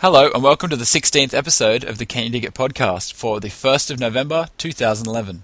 Hello, 0.00 0.30
and 0.32 0.44
welcome 0.44 0.70
to 0.70 0.76
the 0.76 0.84
16th 0.84 1.34
episode 1.34 1.82
of 1.82 1.98
the 1.98 2.06
Can 2.06 2.22
You 2.22 2.30
Dig 2.30 2.44
It 2.44 2.54
podcast 2.54 3.14
for 3.14 3.40
the 3.40 3.48
1st 3.48 3.90
of 3.90 3.98
November 3.98 4.46
2011. 4.56 5.42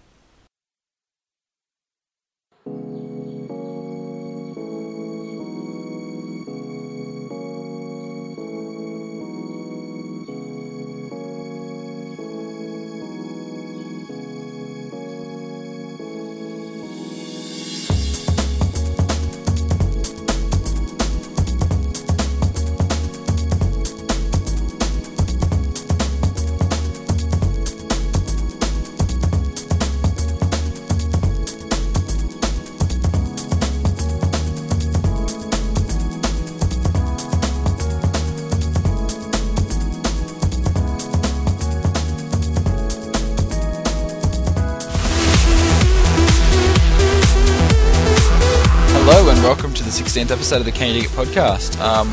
episode 50.31 50.59
of 50.59 50.65
the 50.65 50.73
Can 50.73 50.95
podcast. 51.11 51.79
Um, 51.81 52.09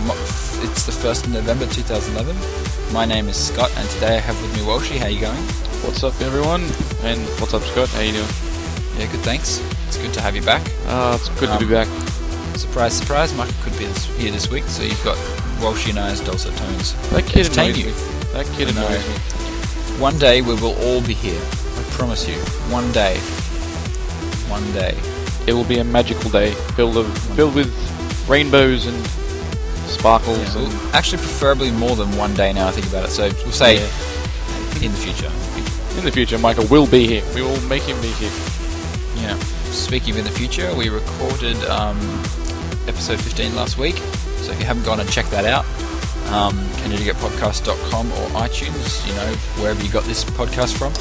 it's 0.67 0.85
the 0.85 0.91
1st 0.91 1.25
of 1.25 1.33
November 1.33 1.65
2011. 1.67 2.93
My 2.93 3.05
name 3.05 3.27
is 3.27 3.37
Scott, 3.37 3.71
and 3.77 3.87
today 3.91 4.17
I 4.17 4.19
have 4.19 4.41
with 4.41 4.53
me 4.55 4.61
Walshy. 4.61 4.97
How 4.97 5.07
you 5.07 5.21
going? 5.21 5.41
What's 5.85 6.03
up, 6.03 6.19
everyone? 6.19 6.63
And 7.03 7.21
what's 7.39 7.53
up, 7.53 7.61
Scott? 7.61 7.89
How 7.89 8.01
you 8.01 8.13
doing? 8.13 8.27
Yeah, 8.97 9.11
good, 9.11 9.21
thanks. 9.21 9.59
It's 9.87 9.97
good 9.97 10.13
to 10.15 10.21
have 10.21 10.35
you 10.35 10.41
back. 10.41 10.61
Uh, 10.87 11.17
it's 11.19 11.29
good 11.39 11.49
um, 11.49 11.59
to 11.59 11.65
be 11.65 11.75
um, 11.75 11.85
back. 11.85 12.57
Surprise, 12.57 12.97
surprise, 12.97 13.35
Michael 13.35 13.53
could 13.61 13.77
be 13.77 13.85
this, 13.85 14.05
here 14.17 14.31
this 14.31 14.49
week, 14.49 14.65
so 14.65 14.83
you've 14.83 15.03
got 15.03 15.17
Walshy 15.59 15.91
and 15.91 15.99
I's 15.99 16.21
dulcet 16.21 16.55
tones. 16.57 16.93
That 17.11 17.25
kid 17.25 17.51
annoys 17.53 17.77
you. 17.77 17.85
me. 17.85 17.91
That 18.33 18.45
kid 18.57 18.69
annoys 18.69 19.07
me. 19.07 19.15
One 20.01 20.17
day 20.17 20.41
we 20.41 20.55
will 20.55 20.75
all 20.83 21.01
be 21.01 21.13
here. 21.13 21.41
I 21.41 21.83
promise 21.91 22.27
you. 22.27 22.35
One 22.73 22.91
day. 22.91 23.17
One 24.49 24.69
day. 24.73 24.97
It 25.47 25.53
will 25.53 25.65
be 25.65 25.79
a 25.79 25.83
magical 25.83 26.29
day, 26.29 26.51
filled 26.75 26.97
of 26.97 27.17
filled 27.35 27.55
with 27.55 27.71
rainbows 28.27 28.85
and 28.85 29.05
sparkles 29.89 30.55
Yeah, 30.55 30.63
and 30.63 30.95
actually, 30.95 31.17
preferably 31.19 31.71
more 31.71 31.95
than 31.95 32.15
one 32.17 32.33
day 32.33 32.53
now 32.53 32.67
I 32.67 32.71
think 32.71 32.87
about 32.87 33.05
it. 33.05 33.11
So 33.11 33.29
we'll 33.43 33.51
say 33.51 33.75
Yeah. 33.75 34.85
in 34.85 34.91
the 34.91 34.97
future. 34.97 35.31
in 35.97 36.05
the 36.05 36.11
future, 36.11 36.37
Michael 36.37 36.65
will 36.67 36.87
be 36.87 37.05
here. 37.05 37.23
We 37.35 37.41
will 37.41 37.59
make 37.61 37.83
him 37.83 37.99
be 38.01 38.07
here. 38.13 38.31
Yeah. 39.17 39.37
Speaking 39.71 40.11
of 40.11 40.17
in 40.19 40.23
the 40.25 40.31
future, 40.31 40.73
we 40.73 40.89
recorded 40.89 41.57
um, 41.65 41.97
episode 42.87 43.19
15 43.19 43.55
last 43.55 43.77
week. 43.77 43.97
So 44.41 44.51
if 44.53 44.59
you 44.59 44.65
haven't 44.65 44.83
gone 44.83 44.99
and 45.01 45.09
checked 45.11 45.31
that 45.31 45.45
out, 45.45 45.65
um, 46.31 46.55
can 46.77 46.91
you 46.91 46.97
or 48.13 48.27
iTunes, 48.39 49.05
you 49.05 49.13
know, 49.15 49.27
wherever 49.61 49.83
you 49.83 49.91
got 49.91 50.03
this 50.05 50.23
podcast 50.23 50.77
from. 50.77 50.93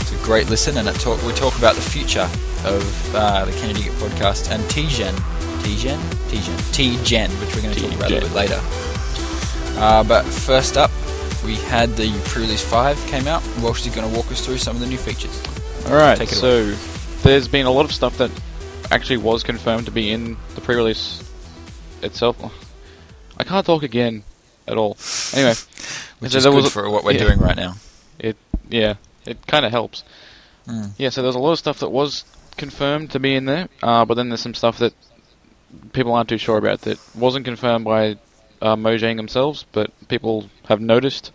It's 0.00 0.12
a 0.12 0.24
great 0.24 0.48
listen, 0.48 0.76
and 0.78 0.88
it 0.88 0.94
talk, 1.00 1.20
we 1.26 1.32
talk 1.32 1.56
about 1.58 1.74
the 1.74 1.82
future 1.82 2.28
of 2.64 3.14
uh, 3.14 3.44
the 3.44 3.52
Can 3.52 3.68
You 3.70 3.74
Dig 3.74 3.86
It 3.88 3.92
podcast 3.94 4.50
and 4.52 4.68
T-Gen. 4.70 5.14
T-Gen? 5.62 6.00
T-Gen. 6.28 6.58
T-Gen, 6.72 7.30
which 7.30 7.54
we're 7.54 7.62
going 7.62 7.74
to 7.74 7.80
talk 7.80 7.92
about 7.94 8.10
a 8.10 8.14
little 8.14 8.28
bit 8.28 8.34
later. 8.34 8.60
Uh, 9.78 10.04
but 10.04 10.24
first 10.24 10.76
up, 10.76 10.90
we 11.44 11.54
had 11.56 11.90
the 11.96 12.12
pre-release 12.26 12.64
5 12.64 12.96
came 13.06 13.26
out. 13.26 13.42
Walsh 13.60 13.86
is 13.86 13.94
going 13.94 14.08
to 14.08 14.16
walk 14.16 14.30
us 14.30 14.44
through 14.44 14.58
some 14.58 14.76
of 14.76 14.80
the 14.80 14.88
new 14.88 14.98
features. 14.98 15.42
All 15.86 15.94
right. 15.94 16.16
Take 16.16 16.32
it 16.32 16.36
so 16.36 16.74
there's 17.22 17.48
been 17.48 17.66
a 17.66 17.70
lot 17.70 17.84
of 17.84 17.92
stuff 17.92 18.18
that 18.18 18.30
actually 18.90 19.16
was 19.16 19.42
confirmed 19.42 19.86
to 19.86 19.92
be 19.92 20.10
in 20.10 20.36
the 20.54 20.60
pre-release 20.60 21.22
itself. 22.02 22.36
I 23.38 23.44
can't 23.44 23.64
talk 23.64 23.82
again 23.82 24.24
at 24.68 24.76
all. 24.76 24.96
Anyway, 25.32 25.54
Which 26.18 26.34
is 26.34 26.44
good 26.44 26.54
was 26.54 26.72
for 26.72 26.88
what 26.90 27.04
we're 27.04 27.12
yeah. 27.12 27.24
doing 27.24 27.38
right 27.38 27.56
now. 27.56 27.74
it 28.18 28.36
yeah, 28.68 28.94
it 29.26 29.46
kind 29.46 29.64
of 29.64 29.72
helps. 29.72 30.04
Mm. 30.66 30.92
Yeah, 30.98 31.08
so 31.08 31.22
there's 31.22 31.34
a 31.34 31.40
lot 31.40 31.52
of 31.52 31.58
stuff 31.58 31.80
that 31.80 31.90
was 31.90 32.24
confirmed 32.56 33.10
to 33.12 33.18
be 33.18 33.34
in 33.34 33.46
there, 33.46 33.68
uh, 33.82 34.04
but 34.04 34.14
then 34.14 34.28
there's 34.28 34.40
some 34.40 34.54
stuff 34.54 34.78
that 34.78 34.94
people 35.92 36.12
aren't 36.14 36.28
too 36.28 36.38
sure 36.38 36.58
about 36.58 36.82
that 36.82 36.98
wasn't 37.14 37.44
confirmed 37.44 37.84
by 37.84 38.16
uh, 38.60 38.76
Mojang 38.76 39.16
themselves, 39.16 39.64
but 39.72 39.90
people 40.08 40.48
have 40.66 40.80
noticed. 40.80 41.32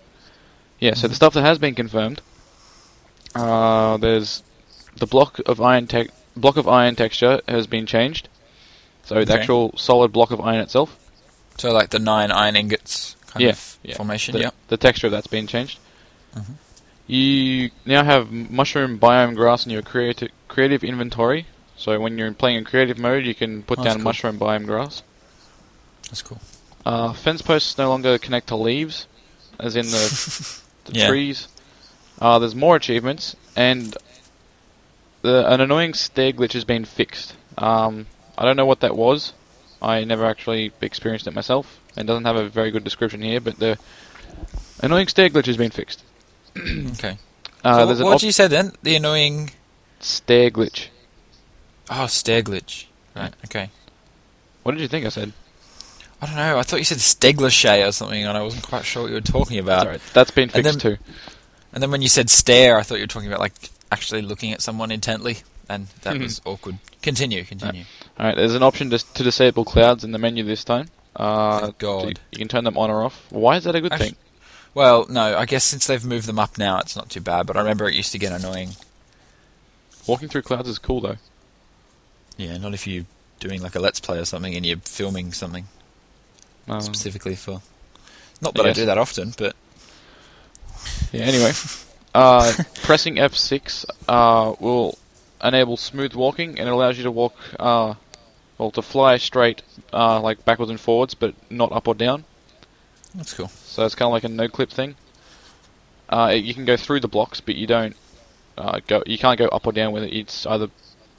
Yeah, 0.79 0.93
so 0.93 1.07
the 1.07 1.15
stuff 1.15 1.33
that 1.33 1.41
has 1.41 1.57
been 1.57 1.73
confirmed, 1.75 2.21
uh, 3.35 3.97
there's 3.97 4.43
the 4.95 5.05
block 5.07 5.39
of 5.45 5.59
iron 5.61 5.87
tech 5.87 6.07
block 6.35 6.57
of 6.57 6.67
iron 6.67 6.95
texture 6.95 7.41
has 7.47 7.67
been 7.67 7.85
changed. 7.85 8.29
So 9.03 9.15
the 9.15 9.21
Okay. 9.21 9.33
actual 9.41 9.73
solid 9.77 10.11
block 10.11 10.31
of 10.31 10.39
iron 10.41 10.59
itself, 10.61 10.97
So 11.57 11.71
like 11.71 11.89
the 11.89 11.99
nine 11.99 12.31
iron 12.31 12.55
ingots 12.55 13.15
kind 13.27 13.43
Yeah, 13.43 13.51
of 13.51 13.77
yeah. 13.83 13.95
formation. 13.95 14.33
the, 14.33 14.41
yeah. 14.41 14.49
the 14.67 14.77
texture 14.77 15.07
of 15.07 15.11
that's 15.11 15.27
been 15.27 15.47
changed. 15.47 15.79
Mhm. 16.35 16.55
You 17.07 17.71
now 17.85 18.03
have 18.03 18.31
mushroom 18.31 18.99
biome 18.99 19.33
grass 19.35 19.65
in 19.65 19.71
your 19.71 19.81
creative 19.81 20.29
creative 20.47 20.83
inventory. 20.83 21.47
So 21.77 21.99
when 21.99 22.17
you're 22.17 22.31
playing 22.33 22.57
in 22.57 22.63
creative 22.65 22.97
mode, 22.97 23.25
you 23.25 23.35
can 23.35 23.63
put 23.63 23.79
Oh, 23.79 23.83
down 23.83 23.95
cool. 23.97 24.03
mushroom 24.05 24.39
biome 24.39 24.65
grass. 24.65 25.03
That's 26.09 26.21
cool. 26.21 26.39
Uh, 26.85 27.13
fence 27.13 27.41
posts 27.41 27.77
no 27.77 27.89
longer 27.89 28.17
connect 28.17 28.47
to 28.47 28.55
leaves, 28.55 29.07
as 29.59 29.75
in 29.75 29.85
the, 29.85 30.61
the 30.85 30.93
Yeah. 30.93 31.07
trees. 31.09 31.47
Uh, 32.19 32.39
there's 32.39 32.55
more 32.55 32.75
achievements, 32.75 33.35
and 33.55 33.95
the, 35.21 35.47
an 35.51 35.61
annoying 35.61 35.93
stair 35.93 36.31
glitch 36.31 36.53
has 36.53 36.63
been 36.65 36.85
fixed. 36.85 37.35
Um, 37.57 38.07
I 38.37 38.45
don't 38.45 38.55
know 38.57 38.65
what 38.65 38.79
that 38.79 38.95
was. 38.95 39.33
I 39.81 40.03
never 40.03 40.25
actually 40.25 40.71
experienced 40.81 41.27
it 41.27 41.33
myself. 41.35 41.79
It 41.95 42.05
doesn't 42.07 42.25
have 42.25 42.35
a 42.35 42.49
very 42.49 42.71
good 42.71 42.83
description 42.83 43.21
here, 43.21 43.39
but 43.39 43.59
the 43.59 43.77
annoying 44.81 45.07
stair 45.07 45.29
glitch 45.29 45.45
has 45.45 45.57
been 45.57 45.69
fixed. 45.71 46.03
okay. 46.57 47.17
Uh, 47.63 47.79
so 47.81 47.85
what 47.87 47.97
an 47.97 48.03
what 48.05 48.13
op- 48.15 48.19
did 48.21 48.25
you 48.27 48.31
say 48.31 48.47
then? 48.47 48.71
The 48.81 48.95
annoying 48.95 49.51
stair 49.99 50.49
glitch. 50.49 50.87
Oh 51.89 52.07
stair 52.07 52.41
glitch. 52.41 52.85
Right. 53.15 53.33
Okay. 53.45 53.69
What 54.63 54.73
did 54.73 54.81
you 54.81 54.87
think 54.87 55.05
I 55.05 55.09
said? 55.09 55.33
I 56.21 56.25
don't 56.25 56.35
know. 56.35 56.57
I 56.57 56.63
thought 56.63 56.79
you 56.79 56.85
said 56.85 56.97
Steglishay 56.97 57.87
or 57.87 57.91
something, 57.91 58.23
and 58.23 58.35
I 58.37 58.41
wasn't 58.41 58.63
quite 58.67 58.85
sure 58.85 59.03
what 59.03 59.09
you 59.09 59.15
were 59.15 59.21
talking 59.21 59.59
about. 59.59 59.83
Sorry, 59.83 59.99
that's 60.13 60.31
been 60.31 60.43
and 60.43 60.51
fixed 60.51 60.79
then- 60.79 60.95
too. 60.97 61.03
And 61.73 61.83
then 61.83 61.91
when 61.91 62.01
you 62.01 62.07
said 62.09 62.29
stare, 62.29 62.77
I 62.79 62.83
thought 62.83 62.95
you 62.95 63.03
were 63.03 63.07
talking 63.07 63.27
about 63.27 63.39
like 63.39 63.53
actually 63.91 64.21
looking 64.23 64.51
at 64.51 64.61
someone 64.61 64.89
intently, 64.91 65.39
and 65.69 65.87
that 66.01 66.15
Mhm. 66.15 66.23
was 66.23 66.41
awkward. 66.45 66.79
Continue. 67.03 67.43
Continue. 67.43 67.83
Alright, 68.19 68.35
there's 68.35 68.55
an 68.55 68.63
option 68.63 68.89
to, 68.89 68.97
to 69.13 69.23
disable 69.23 69.63
clouds 69.63 70.03
in 70.03 70.11
the 70.11 70.17
menu 70.17 70.43
this 70.43 70.63
time. 70.63 70.89
Uh, 71.15 71.59
Thank 71.59 71.77
God. 71.77 72.03
You, 72.07 72.13
you 72.31 72.37
can 72.39 72.47
turn 72.47 72.63
them 72.63 72.77
on 72.77 72.89
or 72.89 73.03
off. 73.03 73.25
Why 73.29 73.57
is 73.57 73.63
that 73.65 73.75
a 73.75 73.81
good 73.81 73.93
thing? 73.93 74.15
Well, 74.73 75.05
no. 75.09 75.37
I 75.37 75.45
guess 75.45 75.63
since 75.63 75.85
they've 75.87 76.03
moved 76.03 76.27
them 76.27 76.39
up 76.39 76.57
now, 76.57 76.79
it's 76.79 76.95
not 76.95 77.09
too 77.09 77.21
bad. 77.21 77.45
But 77.47 77.57
I 77.57 77.59
remember 77.59 77.87
it 77.87 77.93
used 77.95 78.11
to 78.13 78.19
get 78.19 78.31
annoying. 78.31 78.71
Walking 80.07 80.29
through 80.29 80.43
clouds 80.43 80.69
is 80.69 80.79
cool 80.79 81.01
though. 81.01 81.17
Yeah. 82.37 82.57
Not 82.57 82.73
if 82.73 82.87
you're 82.87 83.05
doing 83.39 83.61
like 83.61 83.75
a 83.75 83.79
let's 83.79 83.99
play 83.99 84.19
or 84.19 84.25
something, 84.25 84.55
and 84.55 84.65
you're 84.65 84.77
filming 84.77 85.31
something. 85.33 85.65
Um, 86.67 86.81
specifically 86.81 87.35
for. 87.35 87.61
Not 88.41 88.53
that 88.55 88.63
I 88.65 88.67
Yes. 88.69 88.75
do 88.75 88.85
that 88.85 88.97
often, 88.97 89.33
but 89.37 89.55
yeah. 91.11 91.21
Anyway, 91.21 91.51
uh, 92.13 92.53
pressing 92.83 93.15
F6 93.15 93.85
uh, 94.07 94.53
will 94.59 94.97
enable 95.43 95.77
smooth 95.77 96.13
walking, 96.13 96.59
and 96.59 96.67
it 96.67 96.71
allows 96.71 96.97
you 96.97 97.03
to 97.03 97.11
walk, 97.11 97.35
uh, 97.59 97.93
well, 98.57 98.71
to 98.71 98.81
fly 98.81 99.17
straight, 99.17 99.61
uh, 99.93 100.19
like 100.19 100.43
backwards 100.45 100.69
and 100.69 100.79
forwards, 100.79 101.13
but 101.13 101.33
not 101.49 101.71
up 101.71 101.87
or 101.87 101.95
down. 101.95 102.25
that's 103.15 103.33
cool. 103.33 103.47
So 103.47 103.85
it's 103.85 103.95
kind 103.95 104.07
of 104.07 104.13
like 104.13 104.23
a 104.23 104.29
no 104.29 104.47
clip 104.47 104.69
thing. 104.69 104.95
Uh, 106.09 106.33
you 106.35 106.53
can 106.53 106.65
go 106.65 106.77
through 106.77 106.99
the 106.99 107.07
blocks, 107.07 107.41
but 107.41 107.55
you 107.55 107.65
don't 107.67 107.95
uh, 108.57 108.81
go. 108.87 109.03
You 109.05 109.17
can't 109.17 109.37
go 109.39 109.47
up 109.47 109.65
or 109.65 109.71
down 109.71 109.93
with 109.93 110.03
it. 110.03 110.13
It's 110.13 110.45
either 110.45 110.67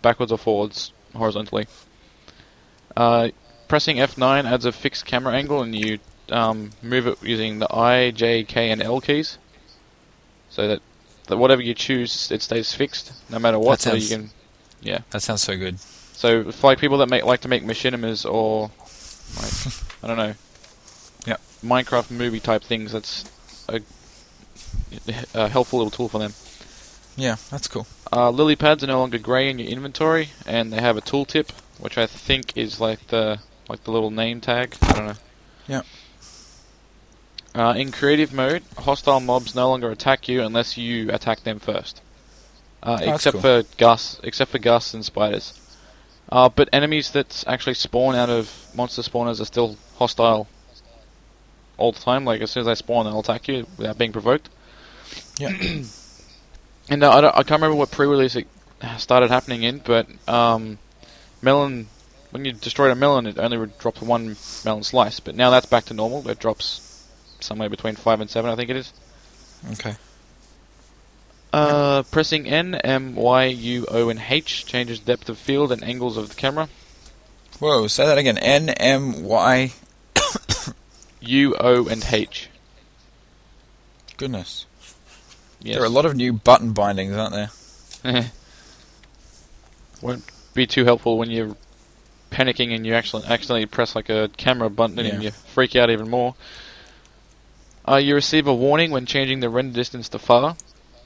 backwards 0.03 0.31
or 0.33 0.39
forwards 0.39 0.93
horizontally. 1.15 1.67
Uh, 2.97 3.29
pressing 3.69 3.97
F9 3.99 4.45
adds 4.45 4.65
a 4.65 4.73
fixed 4.73 5.07
camera 5.07 5.35
angle, 5.35 5.63
and 5.63 5.75
you 5.75 5.99
um, 6.31 6.71
move 6.83 7.07
it 7.07 7.23
using 7.23 7.59
the 7.59 7.73
I, 7.75 8.11
J, 8.11 8.45
K, 8.45 8.71
and 8.71 8.83
L 8.83 9.01
keys, 9.01 9.39
so 10.51 10.69
that, 10.69 10.81
that 11.27 11.37
whatever 11.37 11.63
you 11.63 11.75
choose, 11.75 12.31
it 12.31 12.43
stays 12.43 12.75
fixed 12.75 13.13
no 13.31 13.39
matter 13.39 13.59
what. 13.59 13.81
That 13.81 13.91
So 13.91 13.95
you 13.95 14.09
can, 14.09 14.31
yeah. 14.81 15.01
That 15.11 15.23
sounds 15.23 15.43
so 15.43 15.57
good. 15.57 15.79
So 15.81 16.51
for 16.51 16.67
like 16.69 16.79
people 16.79 16.99
that 16.99 17.09
make 17.09 17.25
like 17.25 17.43
to 17.43 17.49
make 17.49 17.63
machinimas 17.63 18.29
or 18.29 18.71
like 19.37 19.75
I 20.03 20.07
don't 20.09 20.17
know, 20.17 20.35
Yeah. 21.27 21.37
Minecraft 21.63 22.11
movie 22.11 22.41
type 22.41 22.63
things, 22.63 22.93
that's 22.93 23.25
a, 23.69 23.81
a 25.35 25.49
helpful 25.49 25.79
little 25.79 25.91
tool 25.91 26.09
for 26.09 26.19
them. 26.19 26.33
Yeah, 27.19 27.37
that's 27.51 27.67
cool. 27.67 27.87
Uh, 28.13 28.31
lily 28.31 28.55
pads 28.55 28.85
are 28.85 28.87
no 28.87 29.01
longer 29.01 29.19
grey 29.19 29.51
in 29.51 29.59
your 29.59 29.69
inventory, 29.69 30.31
and 30.47 30.73
they 30.73 30.81
have 30.81 30.97
a 30.97 31.01
tooltip, 31.01 31.51
which 31.81 31.99
I 31.99 32.07
think 32.07 32.57
is 32.57 32.81
like 32.81 33.09
the 33.09 33.41
like 33.69 33.83
the 33.85 33.91
little 33.91 34.13
name 34.13 34.41
tag. 34.41 34.77
I 34.81 34.93
don't 34.93 35.07
know. 35.07 35.15
Yeah. 35.67 35.83
Uh, 37.55 37.75
in 37.77 37.91
creative 37.91 38.33
mode, 38.33 38.63
hostile 38.79 39.19
mobs 39.19 39.55
no 39.55 39.69
longer 39.69 39.91
attack 39.91 40.29
you 40.29 40.43
unless 40.43 40.77
you 40.77 41.11
attack 41.11 41.43
them 41.43 41.59
first. 41.59 42.01
Uh, 42.85 42.99
that's 42.99 43.27
except 43.27 43.33
cool. 43.33 43.41
for 43.41 43.63
Ghasts, 43.77 44.21
except 44.23 44.53
for 44.53 44.61
Ghasts 44.61 44.95
and 44.95 45.05
spiders. 45.05 45.61
Uh, 46.31 46.49
but 46.49 46.69
enemies 46.73 47.11
that 47.11 47.43
actually 47.49 47.75
spawn 47.75 48.15
out 48.15 48.31
of 48.31 48.53
monster 48.77 49.03
spawners 49.03 49.41
are 49.41 49.45
still 49.45 49.77
hostile 49.97 50.47
all 51.79 51.91
the 51.91 51.99
time. 51.99 52.25
Like 52.25 52.43
as 52.43 52.53
soon 52.53 52.61
as 52.61 52.67
they 52.67 52.75
spawn, 52.77 53.07
they'll 53.07 53.21
attack 53.21 53.49
you 53.49 53.67
without 53.77 53.99
being 53.99 54.13
provoked. 54.13 54.49
Yeah. 55.39 55.53
and 56.91 57.03
uh, 57.03 57.11
I, 57.11 57.21
don't, 57.21 57.37
I 57.37 57.43
can't 57.43 57.61
remember 57.61 57.77
what 57.77 57.91
pre-release 57.91 58.37
it 58.37 58.47
started 58.99 59.31
happening 59.31 59.63
in, 59.63 59.79
but 59.79 60.07
um, 60.29 60.79
melon. 61.43 61.89
When 62.31 62.45
you 62.45 62.53
destroyed 62.53 62.91
a 62.91 62.95
melon, 62.95 63.27
it 63.27 63.39
only 63.39 63.57
would 63.57 63.79
drop 63.79 64.03
one 64.03 64.37
melon 64.65 64.83
slice. 64.83 65.19
But 65.19 65.35
now 65.35 65.51
that's 65.51 65.67
back 65.67 65.87
to 65.87 65.95
normal. 65.95 66.29
It 66.29 66.39
drops 66.39 67.07
somewhere 67.41 67.71
between 67.71 67.97
five 67.97 68.21
and 68.21 68.29
seven, 68.29 68.51
I 68.51 68.57
think 68.57 68.69
it 68.69 68.77
is. 68.77 68.93
Okay. 69.73 69.97
Uh, 71.53 72.03
pressing 72.11 72.47
N, 72.47 72.75
M, 72.75 73.15
Y, 73.15 73.47
U, 73.47 73.87
O, 73.89 74.11
and 74.11 74.21
H 74.29 74.67
changes 74.67 75.01
depth 75.01 75.31
of 75.31 75.39
field 75.39 75.73
and 75.73 75.83
angles 75.83 76.19
of 76.19 76.29
the 76.29 76.35
camera. 76.35 76.69
Whoa, 77.59 77.87
say 77.87 78.07
that 78.07 78.19
again. 78.19 78.39
N 78.39 78.69
M 78.69 79.25
Y. 79.25 79.73
U, 81.21 81.57
O, 81.59 81.89
and 81.89 82.05
H. 82.13 82.51
Goodness. 84.19 84.67
Yes. 85.61 85.75
There 85.75 85.83
are 85.83 85.87
a 85.87 85.91
lot 85.91 86.07
of 86.07 86.15
new 86.15 86.33
button 86.33 86.73
bindings, 86.73 87.17
aren't 87.17 87.35
there? 87.35 87.51
Won't 90.03 90.25
be 90.55 90.67
too 90.67 90.85
helpful 90.85 91.19
when 91.19 91.31
you're 91.31 91.57
panicking 92.31 92.75
and 92.75 92.87
you 92.87 92.95
actually 92.95 93.25
accidentally 93.25 93.67
press 93.67 93.95
like 93.95 94.09
a 94.09 94.31
camera 94.37 94.71
button 94.71 94.99
and 94.99 95.23
you 95.23 95.31
freak 95.31 95.75
out 95.77 95.91
even 95.91 96.09
more. 96.09 96.35
Uh, 97.87 97.97
you 97.97 98.15
receive 98.15 98.47
a 98.47 98.55
warning 98.55 98.91
when 98.91 99.07
changing 99.07 99.41
the 99.41 99.49
render 99.49 99.75
distance 99.75 100.11
to 100.11 100.19
far. 100.19 100.57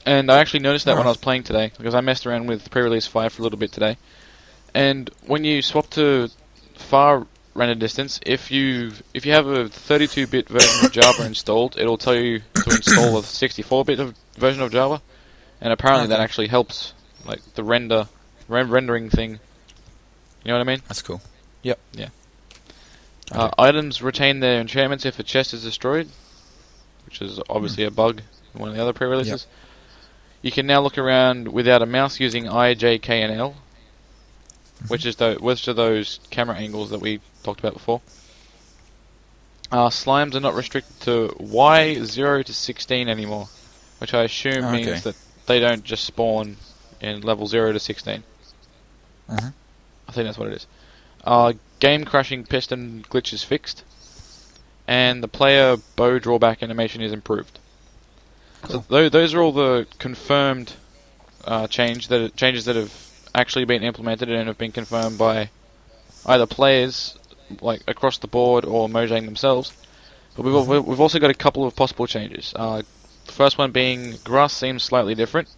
And 0.05 0.31
I 0.33 0.39
actually 0.39 0.61
noticed 0.61 0.87
that 0.87 0.97
when. 0.97 1.07
I 1.07 1.11
was 1.11 1.17
playing 1.17 1.45
today, 1.45 1.71
because 1.79 1.95
I 1.95 2.01
messed 2.01 2.27
around 2.27 2.49
with 2.49 2.69
pre-release 2.71 3.07
5 3.07 3.33
for 3.33 3.43
a 3.43 3.45
little 3.45 3.59
bit 3.59 3.71
today. 3.71 3.97
And 4.75 5.09
when 5.27 5.45
you 5.45 5.63
swap 5.63 5.91
to 5.91 6.29
far 6.75 7.27
render 7.55 7.75
distance, 7.75 8.21
if 8.25 8.51
you 8.51 8.93
if 9.15 9.27
you 9.27 9.33
have 9.33 9.47
a 9.47 9.65
32-bit 9.65 10.49
version 10.49 10.87
of 10.87 10.93
Java 10.93 11.27
installed, 11.27 11.77
it'll 11.79 11.99
tell 11.99 12.15
you 12.15 12.41
to 12.55 12.71
install 12.71 13.19
a 13.19 13.23
64-bit 13.23 14.01
of 14.01 14.15
version 14.37 14.63
of 14.63 14.73
Java. 14.73 15.03
And 15.61 15.73
apparently 15.73 16.09
that 16.09 16.21
actually 16.21 16.49
helps, 16.49 16.93
like 17.25 17.41
the 17.55 17.63
render 17.63 18.09
ren- 18.49 18.71
rendering 18.71 19.11
thing. 19.11 19.33
You 20.45 20.49
know 20.49 20.55
what 20.55 20.61
I 20.61 20.65
mean? 20.65 20.83
That's 20.89 21.03
cool. 21.03 21.21
Yep. 21.63 21.79
Yeah. 21.93 22.09
I 23.31 23.37
Uh, 23.39 23.51
items 23.59 24.03
retain 24.03 24.41
their 24.41 24.61
enchantments 24.61 25.07
if 25.07 25.19
a 25.19 25.23
chest 25.23 25.55
is 25.55 25.63
destroyed, 25.63 26.09
which 27.07 27.23
is 27.23 27.39
obviously 27.49 27.85
a 27.85 27.91
bug 27.91 28.23
in 28.55 28.61
one 28.61 28.71
of 28.71 28.75
the 28.77 28.83
other 28.83 28.93
pre-releases. 28.93 29.47
You 30.43 30.51
can 30.51 30.67
now 30.67 30.81
look 30.83 30.99
around 30.99 31.47
without 31.47 31.83
a 31.83 31.87
mouse 31.87 32.19
using 32.19 32.49
I, 32.49 32.75
J, 32.75 32.99
K, 32.99 33.23
and 33.23 33.33
L, 33.33 33.55
which 34.89 35.07
is 35.07 35.15
the 35.17 35.37
which 35.39 35.69
are 35.69 35.73
those 35.73 36.19
camera 36.31 36.57
angles 36.57 36.91
that 36.91 37.01
we 37.01 37.21
talked 37.43 37.61
about 37.61 37.73
before. 37.75 38.00
Uh, 39.71 39.89
slimes 39.89 40.35
are 40.35 40.41
not 40.41 40.55
restricted 40.55 40.99
to 41.00 41.35
Y 41.39 42.03
zero 42.05 42.43
to 42.43 42.53
sixteen 42.53 43.09
anymore, 43.09 43.49
which 43.99 44.12
I 44.15 44.25
assume 44.25 44.65
Okay. 44.67 44.85
means 44.85 45.03
that 45.05 45.17
they 45.47 45.61
don't 45.61 45.83
just 45.85 46.05
spawn 46.05 46.56
in 47.00 47.21
level 47.23 47.47
zero 47.49 47.73
to 47.73 47.81
16 47.81 48.23
Mhm. 49.29 49.53
I 50.09 50.12
think 50.12 50.27
that's 50.27 50.39
what 50.39 50.49
it 50.49 50.55
is. 50.55 50.67
Uh, 51.25 51.55
game 51.81 52.05
crashing 52.05 52.44
piston 52.44 53.05
glitch 53.11 53.33
is 53.33 53.43
fixed, 53.43 53.83
and 54.87 55.23
the 55.23 55.29
player 55.29 55.77
bow 55.97 56.19
drawback 56.19 56.62
animation 56.62 57.00
is 57.00 57.12
improved. 57.12 57.59
Cool. 58.62 58.83
So 58.83 58.85
tho- 58.89 59.09
those 59.09 59.35
are 59.35 59.41
all 59.43 59.53
the 59.53 59.87
confirmed 59.99 60.75
uh, 61.44 61.67
change 61.67 62.06
that 62.09 62.37
changes 62.37 62.67
that 62.67 62.77
have 62.77 62.93
actually 63.35 63.65
been 63.65 63.83
implemented 63.83 64.29
and 64.31 64.47
have 64.47 64.59
been 64.59 64.71
confirmed 64.71 65.19
by 65.19 65.50
either 66.27 66.47
players 66.47 67.17
like 67.61 67.83
across 67.87 68.19
the 68.19 68.29
board 68.29 68.65
or 68.65 68.89
Mojang 68.89 69.25
themselves. 69.27 69.73
But 70.37 70.45
we've 70.45 70.55
al- 70.55 70.83
we've 70.83 71.01
also 71.01 71.19
got 71.19 71.31
a 71.31 71.35
couple 71.35 71.67
of 71.67 71.77
possible 71.77 72.07
changes. 72.07 72.53
Uh, 72.57 72.83
the 73.27 73.33
first 73.33 73.59
one 73.59 73.71
being 73.71 74.15
grass 74.25 74.53
seems 74.53 74.83
slightly 74.83 75.15
different. 75.15 75.49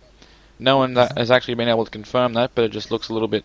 No 0.58 0.78
one 0.78 0.94
that 0.94 1.16
has 1.18 1.30
actually 1.30 1.54
been 1.54 1.68
able 1.68 1.84
to 1.84 1.90
confirm 1.90 2.34
that, 2.34 2.52
but 2.54 2.64
it 2.64 2.72
just 2.72 2.90
looks 2.90 3.08
a 3.08 3.12
little 3.12 3.28
bit 3.28 3.44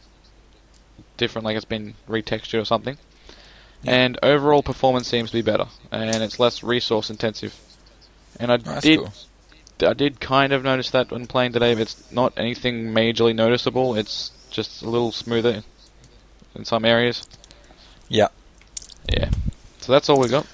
different, 1.18 1.46
like 1.46 1.56
it's 1.56 1.66
been 1.66 1.96
retextured 2.08 2.62
or 2.62 2.66
something. 2.66 2.98
Yeah. 3.84 3.92
And 3.94 4.20
overall 4.24 4.62
performance 4.64 5.08
seems 5.08 5.32
to 5.32 5.38
be 5.38 5.42
better, 5.42 5.66
and 5.92 6.24
it's 6.24 6.40
less 6.40 6.64
resource 6.64 7.10
intensive. 7.10 7.56
And 8.40 8.52
I 8.52 8.60
Oh, 8.66 8.80
did 8.80 9.00
cool. 9.00 9.14
I 9.90 9.94
did 9.94 10.20
kind 10.20 10.52
of 10.52 10.64
notice 10.64 10.90
that 10.92 11.10
when 11.12 11.26
playing 11.26 11.54
today, 11.54 11.74
but 11.74 11.82
it's 11.84 12.12
not 12.12 12.34
anything 12.38 12.88
majorly 12.94 13.34
noticeable. 13.34 13.96
It's 13.96 14.32
just 14.52 14.82
a 14.82 14.90
little 14.90 15.12
smoother 15.14 15.64
in 16.56 16.66
some 16.66 16.84
areas. 16.84 17.28
Yeah. 18.10 18.28
Yeah. 19.12 19.30
So 19.80 19.92
that's 19.92 20.10
all 20.10 20.20
we 20.20 20.28
got 20.28 20.46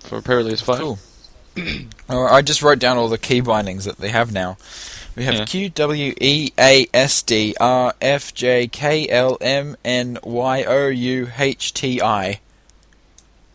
for 0.00 0.20
pre-release 0.22 0.60
5. 0.60 0.78
Cool. 0.78 0.98
Oh, 2.08 2.24
I 2.26 2.42
just 2.42 2.62
wrote 2.62 2.78
down 2.80 2.98
all 2.98 3.08
the 3.08 3.16
key 3.16 3.40
bindings 3.40 3.84
that 3.86 3.96
they 3.98 4.10
have 4.10 4.30
now. 4.32 4.58
We 5.16 5.24
have 5.24 5.34
Yeah. 5.34 5.44
Q 5.46 5.70
W 5.70 6.12
E 6.20 6.52
A 6.58 6.86
S 6.92 7.22
D 7.22 7.54
R 7.58 7.94
F 8.00 8.34
J 8.34 8.66
K 8.66 9.08
L 9.08 9.38
M 9.40 9.76
N 9.84 10.18
Y 10.22 10.64
O 10.64 10.88
U 10.88 11.30
H 11.38 11.72
T 11.72 12.02
I. 12.02 12.40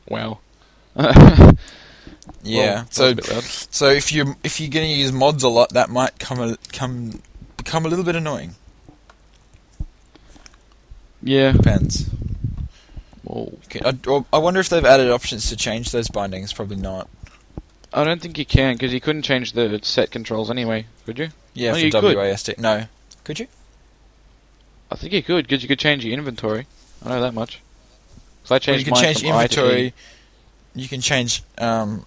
Wow. 0.08 0.40
Yeah. 2.42 2.74
Well, 2.76 2.88
so 2.90 3.04
was 3.04 3.12
a 3.12 3.16
bit 3.16 3.30
loud. 3.32 3.44
so 3.44 3.88
if 3.90 4.12
you 4.14 4.36
if 4.46 4.60
you're 4.62 4.70
going 4.70 4.88
to 4.88 4.94
use 4.94 5.12
mods 5.12 5.44
a 5.44 5.50
lot, 5.50 5.72
that 5.74 5.90
might 5.90 6.18
come 6.20 6.40
a, 6.40 6.58
come 6.72 7.22
become 7.58 7.86
a 7.86 7.90
little 7.90 8.06
bit 8.06 8.16
annoying. 8.16 8.56
Yeah. 11.22 11.52
Depends. 11.52 12.10
Well, 13.30 13.52
Okay, 13.66 13.80
I, 13.86 14.24
I 14.34 14.40
wonder 14.40 14.60
if 14.60 14.68
they've 14.70 14.84
added 14.84 15.10
options 15.12 15.48
to 15.50 15.56
change 15.56 15.92
those 15.92 16.10
bindings. 16.10 16.52
Probably 16.52 16.76
not. 16.76 17.08
I 17.94 18.04
don't 18.04 18.22
think 18.22 18.38
you 18.38 18.46
can 18.46 18.74
because 18.74 18.92
you 18.94 19.00
couldn't 19.00 19.22
change 19.22 19.54
the 19.54 19.80
set 19.84 20.12
controls 20.12 20.50
anyway, 20.52 20.86
could 21.06 21.18
you? 21.20 21.30
Yeah, 21.54 21.72
Oh, 21.72 21.74
for 21.76 21.80
you 21.80 21.92
could. 21.92 22.18
WASD. 22.18 22.58
No. 22.58 22.86
Could 23.24 23.40
you? 23.40 23.48
I 24.92 24.96
think 24.96 25.14
you 25.14 25.22
could 25.24 25.48
because 25.48 25.62
you 25.62 25.68
could 25.70 25.80
change 25.80 26.04
your 26.04 26.14
inventory. 26.14 26.66
I 27.06 27.10
know 27.10 27.22
that 27.22 27.34
much. 27.34 27.62
'Cause 28.44 28.52
I 28.52 28.54
Well, 28.56 28.60
changed 28.60 28.88
you 28.88 28.94
can 28.94 29.02
change 29.02 29.20
from 29.22 29.32
I 29.32 29.48
to 29.48 29.62
E. 29.62 29.64
inventory. 29.64 29.94
You 30.76 30.88
can 30.88 31.02
change 31.02 31.44
um, 31.60 32.06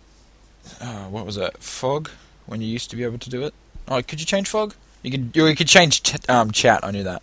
uh, 0.81 1.05
what 1.07 1.25
was 1.25 1.37
it? 1.37 1.57
Fog 1.63 2.11
when 2.47 2.61
you 2.61 2.67
used 2.69 2.91
to 2.91 2.97
be 2.97 3.05
able 3.05 3.19
to 3.19 3.31
do 3.31 3.45
it. 3.45 3.55
Oh, 3.89 4.03
could 4.03 4.19
you 4.21 4.27
change 4.27 4.49
fog? 4.49 4.75
You 5.03 5.11
could. 5.13 5.31
You 5.35 5.55
could 5.55 5.69
change 5.69 6.03
ch- 6.03 6.29
um, 6.29 6.51
chat. 6.53 6.81
I 6.85 6.91
knew 6.91 7.03
that. 7.05 7.23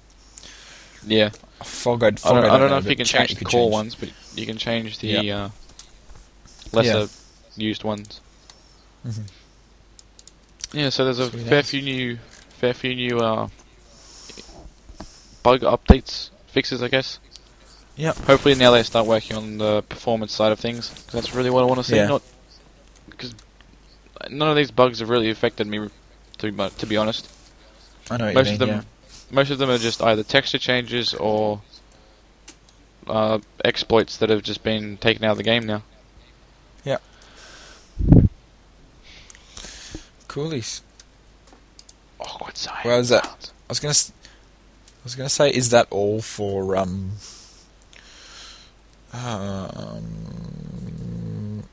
Yeah. 1.06 1.30
I 1.62 1.64
fog 1.64 2.00
don't, 2.00 2.26
I 2.26 2.32
don't 2.32 2.46
know 2.52 2.68
know, 2.70 2.78
if 2.78 2.86
you 2.90 2.96
can 2.96 3.06
change 3.06 3.36
the 3.36 3.44
core 3.46 3.64
change. 3.64 3.72
ones, 3.74 3.96
but 3.96 4.10
you 4.36 4.46
can 4.46 4.58
change 4.58 5.00
the 5.00 5.08
Yeah. 5.08 5.36
uh, 5.46 5.50
lesser 6.72 7.10
used 7.58 7.84
ones. 7.84 8.22
Mhm. 9.06 9.24
Yeah, 10.74 10.90
so 10.90 11.04
there's 11.04 11.20
a 11.20 11.30
Sweet 11.30 11.48
fair 11.48 11.60
as. 11.60 11.70
few 11.70 11.82
new, 11.82 12.20
fair 12.60 12.74
few 12.74 12.96
new 12.96 13.20
uh, 13.20 13.48
bug 15.44 15.62
updates, 15.62 16.30
fixes, 16.48 16.82
I 16.84 16.88
guess. 16.88 17.20
Yep. 17.98 18.16
Hopefully 18.20 18.56
now 18.56 18.72
they 18.72 18.84
start 18.84 19.06
working 19.08 19.36
on 19.36 19.58
the 19.58 19.82
performance 19.84 20.34
side 20.34 20.52
of 20.52 20.60
things, 20.60 20.90
'cause 20.90 21.12
that's 21.14 21.34
really 21.36 21.50
what 21.50 21.62
I 21.62 21.66
want 21.66 21.80
to 21.80 21.84
see. 21.84 21.96
Yeah. 21.98 22.08
Not 22.08 22.22
because 23.10 23.34
none 24.30 24.50
of 24.50 24.56
these 24.56 24.72
bugs 24.72 25.00
have 25.00 25.10
really 25.10 25.30
affected 25.30 25.68
me, 25.68 25.90
to 26.38 26.52
be, 26.52 26.70
to 26.70 26.86
be 26.86 26.96
honest. 26.98 27.28
I 28.10 28.18
know 28.18 28.32
Most 28.34 28.48
you 28.48 28.54
of 28.54 28.60
mean. 28.62 28.70
them, 28.70 28.86
most 29.32 29.50
of 29.52 29.58
them 29.60 29.70
are 29.70 29.78
just 29.78 30.02
either 30.02 30.24
texture 30.24 30.58
changes 30.58 31.14
or 31.14 31.62
uh, 33.08 33.40
exploits 33.64 34.18
that 34.18 34.30
have 34.30 34.44
just 34.44 34.64
been 34.64 34.98
taken 34.98 35.24
out 35.24 35.32
of 35.32 35.38
the 35.38 35.44
game 35.44 35.66
now. 35.66 35.84
yeah. 36.84 36.98
Coolies. 40.28 40.82
Awkward 42.20 42.56
silence. 42.58 42.86
Where 42.86 43.00
is 43.00 43.10
that? 43.10 43.52
I 43.68 43.70
was 43.70 43.80
gonna. 43.80 43.94
I 43.94 45.04
was 45.04 45.16
gonna 45.16 45.30
say, 45.30 45.50
is 45.50 45.70
that 45.72 45.88
all 45.90 46.22
for 46.22 46.76
um? 46.78 47.12
Um, 50.30 51.64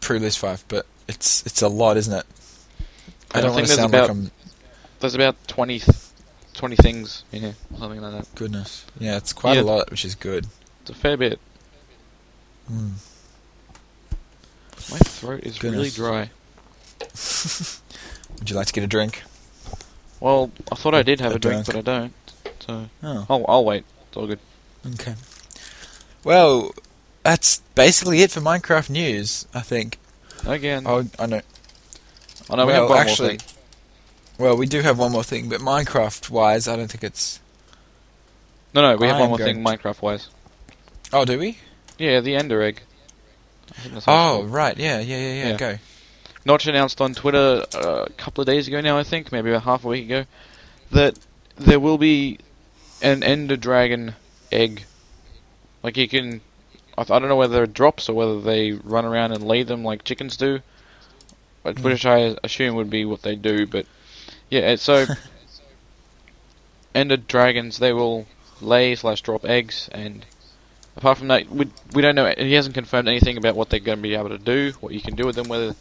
pre-release 0.00 0.36
five, 0.36 0.62
but 0.68 0.84
it's 1.08 1.44
it's 1.46 1.62
a 1.62 1.68
lot, 1.68 1.96
isn't 1.96 2.12
it? 2.12 2.26
I 3.32 3.38
I 3.38 3.40
don't 3.40 3.52
want 3.54 3.66
think 3.66 3.68
to 3.68 3.76
there's 3.76 3.80
sound 3.80 3.94
about- 3.94 4.08
like 4.08 4.10
I'm 4.10 4.30
There's 5.00 5.14
about 5.14 5.36
20, 5.48 5.78
th- 5.78 5.96
20 6.56 6.76
things 6.76 7.24
in 7.32 7.40
here, 7.42 7.54
or 7.72 7.78
something 7.78 8.00
like 8.00 8.12
that. 8.12 8.34
goodness. 8.34 8.84
Yeah, 8.98 9.16
it's 9.16 9.32
quite 9.32 9.56
Yeah. 9.56 9.62
a 9.62 9.64
lot, 9.64 9.90
which 9.90 10.04
is 10.04 10.14
good. 10.14 10.46
It's 10.82 10.90
a 10.90 10.94
fair 10.94 11.16
bit. 11.16 11.38
Mm. 12.70 12.92
My 14.90 14.98
throat 14.98 15.44
is 15.44 15.62
really 15.62 15.90
dry. 15.90 16.30
Would 18.38 18.50
you 18.50 18.56
like 18.56 18.66
to 18.66 18.72
get 18.72 18.84
a 18.84 18.86
drink? 18.86 19.22
Well, 20.20 20.50
I 20.72 20.74
thought 20.76 20.94
I 20.94 21.02
did 21.02 21.20
have 21.20 21.32
A 21.32 21.36
a 21.36 21.38
drink, 21.38 21.66
but 21.66 21.76
I 21.76 21.80
don't. 21.82 22.12
So 22.60 22.88
Oh, 23.02 23.26
I'll, 23.28 23.44
I'll 23.48 23.64
wait. 23.64 23.84
It's 24.08 24.16
all 24.16 24.26
good. 24.26 24.38
okay. 24.94 25.14
Well, 26.24 26.74
that's 27.22 27.58
basically 27.74 28.22
it 28.22 28.30
for 28.30 28.40
Minecraft 28.40 28.90
news. 28.90 29.46
I 29.54 29.60
think. 29.60 29.98
Again. 30.46 30.84
Oh, 30.86 31.04
I 31.18 31.26
know. 31.26 31.40
Oh, 32.50 32.56
no, 32.56 32.66
we 32.66 32.72
have 32.72 32.88
one 32.88 32.98
actually, 32.98 33.28
more 33.30 33.38
thing. 33.38 33.55
Well, 34.38 34.56
we 34.56 34.66
do 34.66 34.80
have 34.82 34.98
one 34.98 35.12
more 35.12 35.24
thing, 35.24 35.48
but 35.48 35.60
Minecraft-wise, 35.60 36.68
I 36.68 36.76
don't 36.76 36.90
think 36.90 37.04
it's. 37.04 37.40
No, 38.74 38.82
no, 38.82 38.96
we 38.96 39.06
have 39.06 39.18
one 39.18 39.28
more 39.30 39.38
thing 39.38 39.62
going 39.62 39.78
Minecraft-wise. 39.78 40.28
Oh, 41.12 41.24
do 41.24 41.38
we? 41.38 41.58
Yeah, 41.98 42.20
the 42.20 42.36
Ender 42.36 42.62
Egg. 42.62 42.80
I 43.70 43.80
think 43.80 43.94
that's 43.94 44.06
what 44.06 44.12
it's 44.14 44.44
Oh, 44.44 44.44
right. 44.44 44.76
Yeah, 44.76 45.00
yeah, 45.00 45.16
yeah, 45.16 45.32
yeah. 45.32 45.48
Yeah. 45.50 45.56
Go. 45.56 45.78
Notch 46.44 46.66
announced 46.66 47.00
on 47.00 47.14
Twitter 47.14 47.64
uh, 47.74 48.04
a 48.06 48.10
couple 48.12 48.42
of 48.42 48.46
days 48.46 48.68
ago 48.68 48.80
now, 48.80 48.98
I 48.98 49.02
think, 49.02 49.32
maybe 49.32 49.50
about 49.50 49.62
half 49.64 49.84
a 49.84 49.88
week 49.88 50.04
ago, 50.04 50.24
that 50.92 51.18
there 51.56 51.80
will 51.80 51.98
be 51.98 52.38
an 53.02 53.22
Ender 53.22 53.56
Dragon 53.56 54.14
egg. 54.52 54.84
Like 55.82 55.96
you 55.96 56.06
can, 56.08 56.40
I, 56.96 57.02
I 57.02 57.04
don't 57.04 57.28
know 57.28 57.36
whether 57.36 57.64
it 57.64 57.72
drops 57.74 58.08
or 58.08 58.14
whether 58.14 58.40
they 58.40 58.72
run 58.72 59.04
around 59.04 59.32
and 59.32 59.42
lay 59.42 59.62
them 59.64 59.82
like 59.82 60.04
chickens 60.04 60.36
do, 60.36 60.60
but- 61.62 61.78
Hmm. 61.78 61.82
which 61.84 62.06
I 62.06 62.36
assume 62.44 62.76
would 62.76 62.90
be 62.90 63.04
what 63.04 63.22
they 63.22 63.34
do. 63.34 63.66
But 63.66 63.86
yeah, 64.50 64.76
so 64.76 65.06
Ender 66.94 67.16
Dragons 67.16 67.78
they 67.78 67.92
will 67.92 68.26
lay 68.60 68.94
slash 68.94 69.22
drop 69.22 69.44
eggs, 69.44 69.88
and 69.92 70.24
apart 70.96 71.18
from 71.18 71.28
that, 71.28 71.48
we 71.50 71.70
we 71.92 72.02
don't 72.02 72.14
know. 72.14 72.32
He 72.36 72.54
hasn't 72.54 72.74
confirmed 72.74 73.08
anything 73.08 73.36
about 73.36 73.56
what 73.56 73.70
they're 73.70 73.80
going 73.80 73.98
to 73.98 74.02
be 74.02 74.14
able 74.14 74.30
to 74.30 74.38
do, 74.38 74.72
what 74.80 74.92
you 74.92 75.00
can 75.00 75.14
do 75.14 75.26
with 75.26 75.36
them, 75.36 75.48
whether 75.48 75.74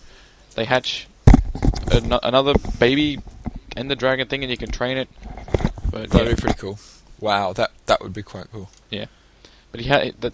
they 0.56 0.66
hatch 0.66 1.08
an- 1.92 2.20
another 2.24 2.54
baby 2.80 3.20
Ender 3.76 3.96
Dragon 3.96 4.28
thing 4.28 4.44
and 4.44 4.52
you 4.52 4.58
can 4.58 4.72
train 4.72 4.98
it. 4.98 5.10
But 5.92 6.10
That'd 6.10 6.28
yeah, 6.28 6.36
be 6.36 6.42
pretty 6.42 6.60
cool. 6.60 6.80
Wow, 7.20 7.54
that 7.54 7.72
that 7.86 8.02
would 8.02 8.14
be 8.14 8.24
quite 8.24 8.52
cool. 8.52 8.70
Yeah, 8.90 9.06
but 9.72 9.82
he 9.82 9.88
had 9.88 10.20
the 10.20 10.34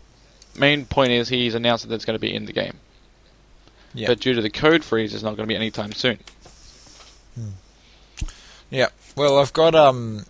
main 0.58 0.86
point 0.86 1.12
is 1.12 1.30
he's 1.30 1.56
announced 1.56 1.88
that 1.88 1.94
it's 1.94 2.06
going 2.06 2.16
to 2.16 2.20
be 2.20 2.34
in 2.34 2.46
the 2.46 2.54
game. 2.54 2.78
Yeah. 3.94 4.08
But 4.08 4.20
due 4.20 4.34
to 4.34 4.42
the 4.42 4.50
code 4.50 4.84
freeze, 4.84 5.14
it's 5.14 5.24
not 5.24 5.36
going 5.36 5.48
to 5.48 5.52
be 5.52 5.56
anytime 5.56 5.92
soon. 5.92 6.18
Hmm. 7.36 7.50
Yeah. 8.72 8.88
Well, 9.18 9.38
I've 9.38 9.52
got 9.52 9.76
um, 9.76 10.26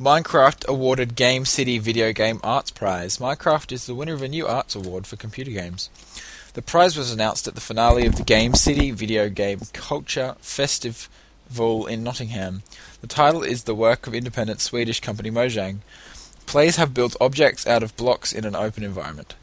Minecraft 0.00 0.66
awarded 0.66 1.16
Game 1.16 1.44
City 1.44 1.78
Video 1.78 2.14
Game 2.14 2.40
Arts 2.42 2.70
Prize. 2.70 3.18
Minecraft 3.18 3.70
is 3.72 3.84
the 3.84 3.94
winner 3.94 4.14
of 4.14 4.22
a 4.22 4.28
new 4.28 4.46
arts 4.46 4.74
award 4.74 5.06
for 5.06 5.16
computer 5.16 5.50
games. 5.50 5.90
The 6.54 6.62
prize 6.62 6.96
was 6.96 7.12
announced 7.12 7.46
at 7.46 7.54
the 7.54 7.60
finale 7.60 8.06
of 8.06 8.16
the 8.16 8.22
Game 8.22 8.54
City 8.54 8.90
Video 8.90 9.28
Game 9.28 9.60
Culture 9.74 10.34
Festival 10.40 11.86
in 11.86 12.02
Nottingham. 12.02 12.62
The 13.02 13.06
title 13.06 13.42
is 13.42 13.64
the 13.64 13.74
work 13.74 14.06
of 14.06 14.14
independent 14.14 14.62
Swedish 14.62 15.00
company 15.00 15.30
Mojang. 15.30 15.80
Players 16.46 16.76
have 16.76 16.94
built 16.94 17.16
objects 17.20 17.66
out 17.66 17.82
of 17.82 17.96
blocks 17.98 18.32
in 18.32 18.46
an 18.46 18.56
open 18.56 18.82
environment. 18.82 19.34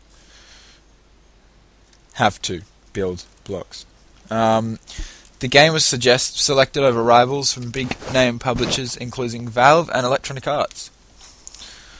Have 2.13 2.41
to 2.41 2.63
build 2.91 3.25
blocks. 3.43 3.85
Um, 4.31 4.79
the 5.41 5.47
game 5.49 5.73
was 5.73 5.85
suggest- 5.85 6.39
selected 6.39 6.83
over 6.83 7.03
rivals 7.03 7.51
from 7.53 7.69
big 7.71 7.95
name 8.13 8.39
publishers, 8.39 8.95
including 8.95 9.47
Valve 9.49 9.89
and 9.93 10.05
Electronic 10.05 10.47
Arts. 10.47 10.89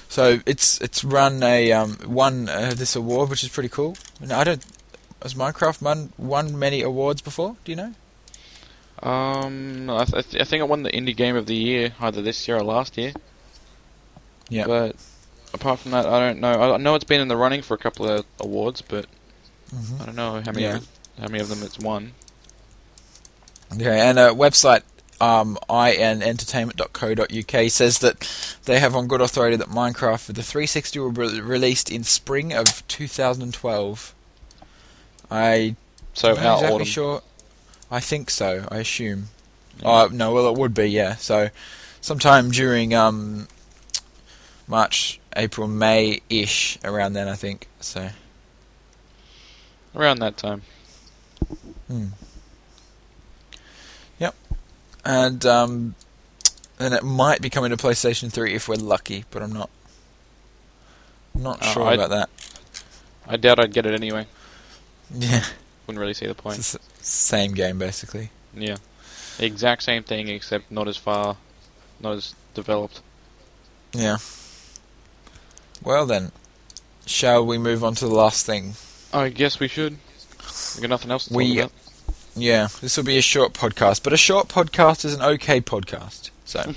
So 0.08 0.40
it's 0.46 0.80
it's 0.82 1.04
run 1.04 1.42
a 1.44 1.72
um, 1.72 1.98
won 2.08 2.50
uh, 2.50 2.74
this 2.76 2.96
award, 2.96 3.30
which 3.30 3.44
is 3.44 3.50
pretty 3.50 3.70
cool. 3.70 3.96
And 4.22 4.32
I 4.34 4.44
don't 4.44 4.64
has 5.22 5.34
Minecraft 5.36 5.82
won 5.82 6.12
won 6.18 6.58
many 6.58 6.82
awards 6.82 7.22
before? 7.22 7.56
Do 7.64 7.72
you 7.72 7.76
know? 7.76 7.94
Um, 9.04 9.90
I, 9.90 10.06
th- 10.06 10.16
I 10.18 10.22
th- 10.22 10.42
I 10.42 10.46
think 10.46 10.62
I 10.62 10.66
won 10.66 10.84
the 10.84 10.92
indie 10.92 11.16
game 11.16 11.36
of 11.36 11.46
the 11.48 11.56
year 11.56 11.94
either 12.00 12.22
this 12.22 12.48
year 12.48 12.58
or 12.58 12.64
last 12.64 12.98
year. 12.98 13.14
Yeah. 14.50 14.68
But 14.68 14.96
apart 15.54 15.80
from 15.80 15.92
that, 15.92 16.06
I 16.06 16.20
don't 16.20 16.40
know. 16.40 16.74
I 16.74 16.78
know 16.78 16.96
it's 16.96 17.06
been 17.06 17.22
in 17.22 17.28
the 17.28 17.38
running 17.38 17.62
for 17.62 17.74
a 17.74 17.78
couple 17.80 18.08
of 18.08 18.26
awards, 18.40 18.82
but 18.82 19.06
I 20.00 20.06
don't 20.06 20.16
know 20.16 20.42
how 20.46 20.52
many 20.52 20.64
Yeah. 20.64 20.80
how 21.20 21.28
many 21.28 21.40
of 21.40 21.50
them 21.50 21.64
it's 21.64 21.80
won. 21.80 22.12
Okay, 23.74 24.00
and 24.00 24.20
a 24.20 24.30
website 24.30 24.84
um, 25.22 25.58
inentertainment.co.uk 25.70 27.72
says 27.72 28.00
that 28.00 28.58
they 28.66 28.80
have 28.80 28.96
on 28.96 29.08
good 29.08 29.22
authority 29.22 29.56
that 29.56 29.68
Minecraft 29.68 30.26
for 30.26 30.34
the 30.34 30.44
360 30.44 31.00
will 31.00 31.12
be 31.12 31.40
released 31.40 31.92
in 31.92 32.04
spring 32.04 32.54
of 32.54 32.86
2012. 32.88 34.16
I 35.30 35.76
So 36.14 36.32
I'm 36.32 36.44
not 36.44 36.56
exactly 36.56 36.76
autumn. 36.76 36.88
sure. 36.88 37.22
I 37.90 38.00
think 38.00 38.30
so. 38.30 38.68
I 38.70 38.80
assume. 38.80 39.30
Oh 39.84 40.10
no, 40.12 40.34
well 40.34 40.50
it 40.50 40.58
would 40.58 40.74
be 40.74 40.90
yeah. 40.90 41.16
So 41.16 41.50
sometime 42.02 42.52
during 42.52 42.94
um, 42.94 43.48
March, 44.68 45.20
April, 45.36 45.68
May 45.68 46.22
ish 46.30 46.78
around 46.84 47.14
then 47.14 47.28
I 47.28 47.36
think. 47.36 47.68
So 47.80 48.10
Around 49.96 50.20
that 50.20 50.38
time. 50.38 50.62
hmm. 51.88 52.08
And 55.04 55.46
um, 55.46 55.96
then 56.78 56.94
it 56.94 57.04
might 57.04 57.42
be 57.42 57.50
coming 57.50 57.72
to 57.72 57.78
PlayStation 57.78 58.32
3 58.32 58.54
if 58.54 58.68
we're 58.68 58.76
lucky, 58.76 59.26
but 59.32 59.42
I'm 59.42 59.54
not 59.54 59.70
not 61.34 61.60
Oh, 61.62 61.74
sure 61.74 61.84
I'd- 61.88 61.96
about 62.02 62.10
that. 62.10 62.30
I 63.28 63.38
doubt 63.38 63.60
I'd 63.60 63.74
get 63.74 63.86
it 63.86 63.94
anyway. 63.94 64.26
Yeah, 65.14 65.44
Wouldn't 65.88 66.00
really 66.00 66.14
see 66.14 66.26
the 66.28 66.36
point. 66.36 66.58
the 66.58 66.80
same 67.02 67.54
game 67.54 67.78
basically. 67.80 68.30
Yeah. 68.56 68.78
The 69.38 69.46
exact 69.46 69.84
same 69.84 70.04
thing, 70.04 70.28
except 70.28 70.70
not 70.72 70.88
as 70.88 70.98
far, 70.98 71.38
not 72.02 72.14
as 72.18 72.36
developed. 72.54 73.02
Yeah. 73.94 74.18
Well 75.84 76.06
then, 76.06 76.32
shall 77.06 77.46
we 77.46 77.58
move 77.58 77.84
on 77.84 77.96
to 77.96 78.06
the 78.08 78.14
last 78.14 78.46
thing? 78.46 78.74
I 79.14 79.30
guess 79.30 79.60
we 79.60 79.68
should. 79.68 79.98
We 80.76 80.82
got 80.82 80.90
nothing 80.90 81.12
else 81.12 81.28
to 81.28 81.34
We- 81.34 81.56
talk 81.58 81.66
about. 81.66 81.72
Yeah, 82.36 82.68
this 82.82 82.96
will 82.98 83.04
be 83.04 83.18
a 83.18 83.22
short 83.22 83.54
podcast, 83.54 84.04
but 84.04 84.14
a 84.14 84.18
short 84.18 84.48
podcast 84.48 85.04
is 85.06 85.14
an 85.14 85.22
okay 85.22 85.60
podcast. 85.62 86.30
So, 86.46 86.74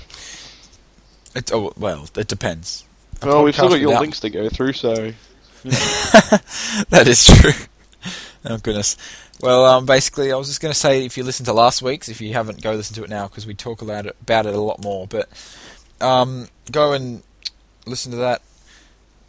it 1.35 1.51
oh 1.53 1.73
well, 1.77 2.07
it 2.15 2.27
depends. 2.27 2.83
A 3.21 3.27
Well, 3.27 3.43
we've 3.43 3.53
still 3.53 3.69
got 3.69 3.79
your 3.79 3.89
without- 3.89 4.01
links 4.01 4.19
to 4.21 4.29
go 4.29 4.49
through, 4.49 4.73
so 4.73 5.13
that 5.63 7.03
is 7.07 7.25
true. 7.25 7.51
oh 8.45 8.57
goodness. 8.57 8.97
Well, 9.41 9.65
um, 9.65 9.85
basically, 9.85 10.31
I 10.31 10.35
was 10.37 10.47
just 10.47 10.61
going 10.61 10.71
to 10.73 10.79
say 10.79 11.05
if 11.05 11.17
you 11.17 11.23
listen 11.23 11.45
to 11.45 11.53
last 11.53 11.81
week's, 11.81 12.07
if 12.07 12.21
you 12.21 12.33
haven't, 12.33 12.61
go 12.61 12.71
listen 12.73 12.95
to 12.95 13.03
it 13.03 13.09
now 13.09 13.27
because 13.27 13.45
we 13.45 13.53
talk 13.53 13.81
about 13.81 14.05
it, 14.05 14.15
about 14.21 14.45
it 14.45 14.53
a 14.55 14.59
lot 14.61 14.81
more. 14.81 15.07
But 15.07 15.27
um, 15.99 16.47
go 16.71 16.93
and 16.93 17.21
listen 17.85 18.11
to 18.11 18.17
that. 18.17 18.41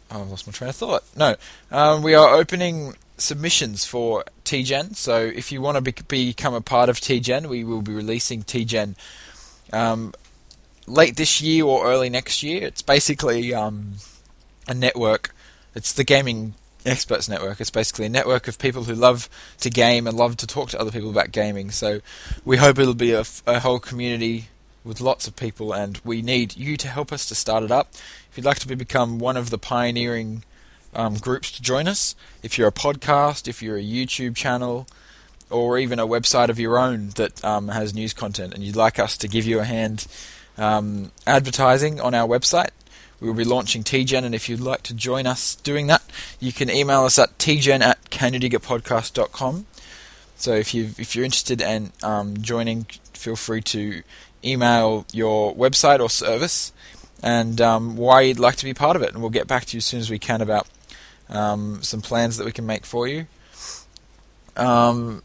Oh, 0.09 0.21
I've 0.21 0.29
lost 0.29 0.47
my 0.47 0.53
train 0.53 0.69
of 0.69 0.75
thought. 0.77 1.03
No, 1.17 1.35
um, 1.71 2.03
we 2.03 2.13
are 2.13 2.33
opening 2.35 2.95
submissions 3.17 3.85
for 3.85 4.23
TGen. 4.45 4.95
So 4.95 5.17
if 5.17 5.51
you 5.51 5.61
want 5.61 5.75
to 5.75 5.81
be- 5.81 6.27
become 6.27 6.53
a 6.53 6.61
part 6.61 6.89
of 6.89 6.99
TGen, 6.99 7.47
we 7.47 7.63
will 7.63 7.81
be 7.81 7.93
releasing 7.93 8.43
TGen 8.43 8.95
um, 9.73 10.13
late 10.85 11.17
this 11.17 11.41
year 11.41 11.65
or 11.65 11.85
early 11.87 12.09
next 12.09 12.43
year. 12.43 12.63
It's 12.63 12.81
basically 12.81 13.53
um, 13.53 13.95
a 14.67 14.73
network. 14.73 15.33
It's 15.75 15.91
the 15.93 16.03
gaming 16.03 16.53
experts 16.85 17.27
network. 17.27 17.59
It's 17.59 17.69
basically 17.69 18.05
a 18.05 18.09
network 18.09 18.47
of 18.47 18.57
people 18.57 18.85
who 18.85 18.95
love 18.95 19.29
to 19.59 19.69
game 19.69 20.07
and 20.07 20.17
love 20.17 20.37
to 20.37 20.47
talk 20.47 20.69
to 20.69 20.79
other 20.79 20.91
people 20.91 21.09
about 21.09 21.31
gaming. 21.31 21.71
So 21.71 21.99
we 22.45 22.57
hope 22.57 22.79
it'll 22.79 22.93
be 22.93 23.11
a, 23.11 23.25
whole 23.59 23.79
community 23.79 24.47
with 24.83 25.01
lots 25.01 25.27
of 25.27 25.35
people, 25.35 25.73
and 25.73 25.99
we 26.05 26.21
need 26.21 26.55
you 26.55 26.77
to 26.77 26.87
help 26.87 27.11
us 27.11 27.25
to 27.27 27.35
start 27.35 27.63
it 27.63 27.71
up. 27.71 27.89
If 28.31 28.37
you'd 28.37 28.45
like 28.45 28.59
to 28.59 28.67
be, 28.67 28.75
become 28.75 29.19
one 29.19 29.35
of 29.35 29.49
the 29.49 29.57
pioneering 29.57 30.43
um, 30.93 31.15
groups 31.15 31.51
to 31.51 31.61
join 31.61 31.87
us, 31.87 32.15
if 32.43 32.57
you're 32.57 32.67
a 32.67 32.71
podcast, 32.71 33.47
if 33.47 33.61
you're 33.61 33.77
a 33.77 33.83
YouTube 33.83 34.35
channel, 34.35 34.87
or 35.49 35.77
even 35.77 35.99
a 35.99 36.07
website 36.07 36.49
of 36.49 36.59
your 36.59 36.77
own 36.77 37.09
that 37.11 37.43
um, 37.43 37.69
has 37.69 37.93
news 37.93 38.13
content, 38.13 38.53
and 38.53 38.63
you'd 38.63 38.75
like 38.75 38.99
us 38.99 39.17
to 39.17 39.27
give 39.27 39.45
you 39.45 39.59
a 39.59 39.63
hand 39.63 40.07
um, 40.57 41.11
advertising 41.25 42.01
on 42.01 42.13
our 42.13 42.27
website, 42.27 42.69
we 43.19 43.27
will 43.27 43.35
be 43.35 43.43
launching 43.43 43.83
TGen, 43.83 44.23
and 44.23 44.35
if 44.35 44.47
you'd 44.47 44.59
like 44.59 44.83
to 44.83 44.93
join 44.93 45.25
us 45.25 45.55
doing 45.55 45.87
that, 45.87 46.03
you 46.39 46.53
can 46.53 46.69
email 46.69 47.03
us 47.03 47.17
at 47.17 47.37
tgen 47.37 47.81
at 47.81 48.03
canyoudigitpodcast.com. 48.09 49.65
So 50.35 50.53
if 50.53 50.73
you 50.73 50.91
if 50.99 51.15
you're 51.15 51.25
interested 51.25 51.61
in 51.61 51.91
um, 52.03 52.37
joining, 52.37 52.85
feel 53.13 53.35
free 53.35 53.61
to 53.61 54.03
email 54.43 55.05
your 55.11 55.55
website 55.55 55.99
or 55.99 56.09
service. 56.09 56.73
And 57.23 57.59
um, 57.59 57.97
why 57.97 58.21
you'd 58.21 58.37
like 58.37 58.57
to 58.57 58.65
be 58.65 58.75
part 58.75 58.95
of 58.95 59.01
it, 59.01 59.11
and 59.11 59.21
we'll 59.21 59.31
get 59.31 59.47
back 59.47 59.65
to 59.65 59.75
you 59.75 59.79
as 59.79 59.85
soon 59.85 59.99
as 59.99 60.11
we 60.11 60.19
can 60.19 60.39
about 60.39 60.67
um, 61.29 61.81
some 61.83 62.01
plans 62.01 62.37
that 62.37 62.45
we 62.45 62.51
can 62.51 62.65
make 62.65 62.85
for 62.85 63.07
you. 63.07 63.27
Um, 64.55 65.23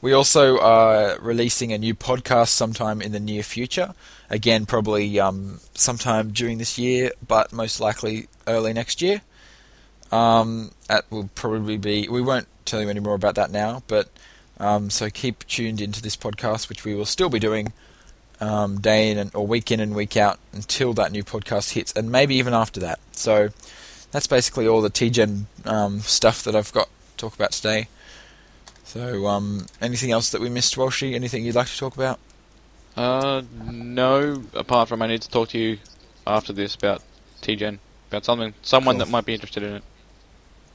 we 0.00 0.12
also 0.12 0.60
are 0.60 1.18
releasing 1.20 1.72
a 1.72 1.78
new 1.78 1.94
podcast 1.94 2.48
sometime 2.48 3.02
in 3.02 3.12
the 3.12 3.20
near 3.20 3.42
future. 3.42 3.94
Again, 4.30 4.66
probably 4.66 5.18
um, 5.18 5.60
sometime 5.74 6.30
during 6.30 6.58
this 6.58 6.78
year, 6.78 7.12
but 7.26 7.52
most 7.52 7.80
likely 7.80 8.28
early 8.46 8.72
next 8.72 9.02
year. 9.02 9.22
Um, 10.12 10.70
that 10.88 11.10
will 11.10 11.30
probably 11.34 11.78
be. 11.78 12.08
We 12.08 12.22
won't 12.22 12.46
tell 12.64 12.80
you 12.80 12.88
any 12.88 13.00
more 13.00 13.14
about 13.14 13.34
that 13.34 13.50
now, 13.50 13.82
but 13.88 14.08
um, 14.60 14.90
so 14.90 15.10
keep 15.10 15.46
tuned 15.46 15.80
into 15.80 16.00
this 16.00 16.16
podcast, 16.16 16.68
which 16.68 16.84
we 16.84 16.94
will 16.94 17.04
still 17.04 17.28
be 17.28 17.38
doing 17.38 17.72
um, 18.40 18.80
day 18.80 19.10
in 19.10 19.18
and, 19.18 19.34
or 19.34 19.46
week 19.46 19.70
in 19.70 19.80
and 19.80 19.94
week 19.94 20.16
out 20.16 20.38
until 20.52 20.92
that 20.94 21.12
new 21.12 21.24
podcast 21.24 21.72
hits, 21.72 21.92
and 21.92 22.10
maybe 22.10 22.36
even 22.36 22.54
after 22.54 22.80
that. 22.80 23.00
So 23.12 23.48
that's 24.10 24.26
basically 24.26 24.66
all 24.66 24.80
the 24.80 24.90
TGen 24.90 25.44
um, 25.64 26.00
stuff 26.00 26.42
that 26.44 26.54
I've 26.56 26.72
got 26.72 26.86
to 26.86 27.16
talk 27.16 27.34
about 27.34 27.52
today. 27.52 27.88
So, 28.84 29.26
um, 29.26 29.66
anything 29.82 30.12
else 30.12 30.30
that 30.30 30.40
we 30.40 30.48
missed, 30.48 30.76
Walshy? 30.76 31.14
Anything 31.14 31.44
you'd 31.44 31.54
like 31.54 31.66
to 31.68 31.76
talk 31.78 31.94
about? 31.94 32.18
Uh, 32.96 33.42
no. 33.62 34.42
Apart 34.54 34.88
from 34.88 35.02
I 35.02 35.06
need 35.08 35.22
to 35.22 35.28
talk 35.30 35.50
to 35.50 35.58
you 35.58 35.78
after 36.26 36.52
this 36.52 36.74
about 36.74 37.02
TGen, 37.42 37.78
about 38.10 38.24
something, 38.24 38.54
someone 38.62 38.96
Cool. 38.96 39.04
that 39.04 39.10
might 39.10 39.26
be 39.26 39.34
interested 39.34 39.62
in 39.62 39.74
it. 39.74 39.82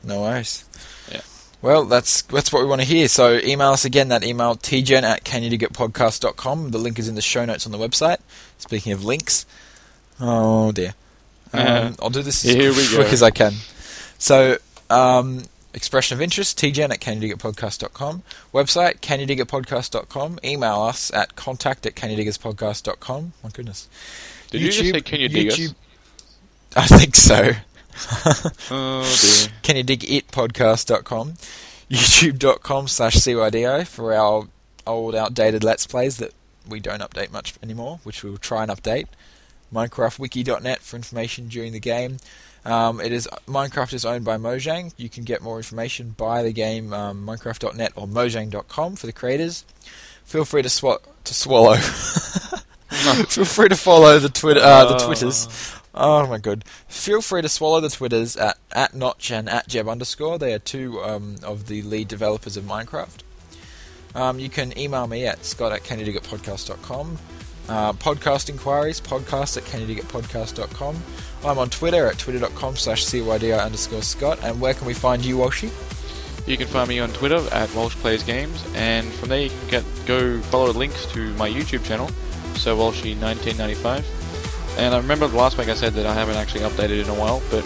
No 0.03 0.21
worries. 0.21 0.65
Yeah. 1.11 1.21
Well, 1.61 1.85
that's 1.85 2.21
that's 2.23 2.51
what 2.51 2.61
we 2.61 2.67
want 2.67 2.81
to 2.81 2.87
hear. 2.87 3.07
So 3.07 3.39
email 3.43 3.69
us 3.71 3.85
again. 3.85 4.09
That 4.09 4.23
email 4.23 4.55
tgen 4.55 5.03
at 5.03 5.23
canyoudigitpodcast.com. 5.23 6.71
The 6.71 6.77
link 6.77 6.99
is 6.99 7.07
in 7.07 7.15
the 7.15 7.21
show 7.21 7.45
notes 7.45 7.65
on 7.65 7.71
the 7.71 7.77
website. 7.77 8.17
Speaking 8.57 8.91
of 8.91 9.03
links, 9.05 9.45
oh 10.19 10.71
dear. 10.73 10.93
Um, 11.53 11.95
I'll 12.01 12.09
do 12.09 12.21
this 12.23 12.43
as 12.45 12.51
here 12.53 12.73
quick 12.73 13.13
as 13.13 13.21
I 13.23 13.29
can. 13.29 13.53
So, 14.17 14.57
um, 14.89 15.43
expression 15.73 16.15
of 16.15 16.21
interest, 16.21 16.57
tgen 16.59 16.91
at 16.91 16.99
canyoudigitpodcast.com. 16.99 18.23
Website, 18.53 18.99
canyoudigitpodcast.com. 19.01 20.39
Email 20.43 20.81
us 20.81 21.11
at 21.13 21.35
contact 21.35 21.85
at 21.85 21.95
canyoudigitpodcast.com. 21.95 23.33
My 23.43 23.49
goodness. 23.49 23.87
Did 24.49 24.61
you 24.61 24.71
just 24.71 24.91
say 24.91 25.01
can 25.01 25.19
you 25.19 25.29
dig 25.29 25.47
YouTube- 25.49 25.75
I 26.75 26.87
think 26.87 27.15
so. 27.15 27.35
us? 27.35 27.55
Oh 28.71 29.03
dear. 29.21 29.53
Can 29.61 29.75
you 29.77 29.83
dig 29.83 30.09
it 30.09 30.27
podcast.com, 30.29 31.33
youtube.com 31.89 32.87
slash 32.87 33.15
CYDO 33.17 33.85
for 33.85 34.13
our 34.13 34.47
old 34.87 35.13
outdated 35.15 35.63
Let's 35.63 35.85
Plays 35.85 36.17
that 36.17 36.33
we 36.67 36.79
don't 36.79 37.01
update 37.01 37.31
much 37.31 37.53
anymore, 37.61 37.99
which 38.03 38.23
we 38.23 38.29
will 38.31 38.37
try 38.37 38.63
and 38.63 38.71
update. 38.71 39.05
MinecraftWiki.net 39.73 40.79
for 40.79 40.95
information 40.95 41.47
during 41.47 41.71
the 41.71 41.79
game. 41.79 42.17
Um, 42.65 43.01
it 43.01 43.11
is 43.11 43.27
Minecraft 43.47 43.93
is 43.93 44.05
owned 44.05 44.23
by 44.23 44.37
Mojang. 44.37 44.93
You 44.97 45.09
can 45.09 45.23
get 45.23 45.41
more 45.41 45.57
information 45.57 46.11
by 46.11 46.43
the 46.43 46.53
game 46.53 46.93
um, 46.93 47.25
Minecraft.net 47.25 47.93
or 47.95 48.07
Mojang.com 48.07 48.95
for 48.95 49.05
the 49.05 49.11
creators. 49.11 49.65
Feel 50.23 50.45
free 50.45 50.61
to 50.61 50.69
swa- 50.69 51.01
to 51.25 51.33
swallow. 51.33 51.75
Feel 53.27 53.45
free 53.45 53.67
to 53.67 53.75
follow 53.75 54.19
the 54.19 54.29
Twitter 54.29 54.61
uh, 54.63 54.85
the 54.85 54.97
Twitters. 54.97 55.75
Oh 55.93 56.25
my 56.25 56.37
god. 56.37 56.63
Feel 56.87 57.21
free 57.21 57.41
to 57.41 57.49
swallow 57.49 57.81
the 57.81 57.89
Twitters 57.89 58.37
at, 58.37 58.57
at 58.71 58.93
Notch 58.93 59.29
and 59.29 59.49
at 59.49 59.67
Jeb 59.67 59.87
underscore. 59.87 60.39
They 60.39 60.53
are 60.53 60.59
two 60.59 61.01
um, 61.01 61.35
of 61.43 61.67
the 61.67 61.81
lead 61.81 62.07
developers 62.07 62.55
of 62.55 62.63
Minecraft. 62.63 63.19
Um, 64.15 64.39
you 64.39 64.49
can 64.49 64.77
email 64.77 65.07
me 65.07 65.25
at 65.25 65.43
scott 65.43 65.71
at 65.71 65.83
canyoudigitpodcast.com. 65.83 67.17
Uh, 67.69 67.93
podcast 67.93 68.49
inquiries, 68.49 68.99
podcast 68.99 69.57
at 69.57 69.63
canyoudigitpodcast.com. 69.63 71.01
I'm 71.45 71.57
on 71.57 71.69
Twitter 71.69 72.07
at 72.07 72.17
twitter.com 72.17 72.75
slash 72.75 73.05
cydi 73.05 73.57
underscore 73.57 74.01
scott. 74.01 74.39
And 74.43 74.59
where 74.59 74.73
can 74.73 74.85
we 74.85 74.93
find 74.93 75.23
you, 75.23 75.37
Walshy? 75.37 75.71
You 76.45 76.57
can 76.57 76.67
find 76.67 76.89
me 76.89 76.99
on 76.99 77.09
Twitter 77.11 77.41
at 77.53 77.73
Walsh 77.73 77.95
Plays 77.95 78.21
Games, 78.21 78.65
and 78.75 79.09
from 79.13 79.29
there 79.29 79.43
you 79.43 79.49
can 79.49 79.69
get 79.69 79.85
go 80.05 80.41
follow 80.41 80.73
links 80.73 81.05
to 81.13 81.33
my 81.35 81.49
YouTube 81.49 81.85
channel, 81.85 82.09
so 82.55 82.77
Walshy1995. 82.77 84.03
And 84.77 84.93
I 84.93 84.97
remember 84.97 85.27
the 85.27 85.37
last 85.37 85.57
week 85.57 85.69
I 85.69 85.73
said 85.73 85.93
that 85.93 86.05
I 86.05 86.13
haven't 86.13 86.35
actually 86.35 86.61
updated 86.61 87.03
in 87.03 87.09
a 87.09 87.13
while, 87.13 87.41
but 87.49 87.63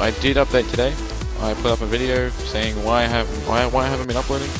I 0.00 0.12
did 0.22 0.38
update 0.38 0.70
today. 0.70 0.94
I 1.40 1.52
put 1.54 1.72
up 1.72 1.82
a 1.82 1.86
video 1.86 2.30
saying 2.30 2.82
why 2.84 3.02
I 3.02 3.06
haven't 3.06 3.36
why, 3.46 3.66
why 3.66 3.84
I 3.84 3.88
haven't 3.88 4.06
been 4.06 4.16
uploading, 4.16 4.50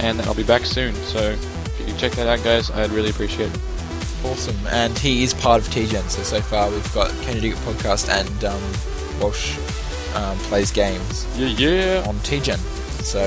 and 0.00 0.20
I'll 0.22 0.34
be 0.34 0.42
back 0.42 0.64
soon. 0.64 0.94
So 0.94 1.20
if 1.20 1.78
you 1.78 1.86
can 1.86 1.96
check 1.96 2.12
that 2.12 2.26
out, 2.26 2.42
guys, 2.42 2.72
I'd 2.72 2.90
really 2.90 3.10
appreciate 3.10 3.54
it. 3.54 3.60
Awesome. 4.24 4.66
And 4.68 4.98
he 4.98 5.22
is 5.22 5.34
part 5.34 5.60
of 5.60 5.68
TGen. 5.68 6.08
So, 6.08 6.22
so 6.22 6.40
far 6.40 6.70
we've 6.70 6.94
got 6.94 7.10
Get 7.26 7.36
Podcast 7.56 8.08
and 8.08 8.44
um, 8.44 9.20
Walsh 9.20 9.58
um, 10.16 10.38
Plays 10.38 10.70
Games. 10.70 11.26
Yeah, 11.38 11.48
yeah. 11.48 12.04
on 12.08 12.16
TGen. 12.16 12.58
So 13.04 13.20